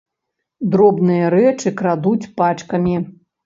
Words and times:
Дробныя 0.75 1.29
рэчы 1.35 1.75
крадуць 1.85 2.29
пачкамі. 2.41 3.01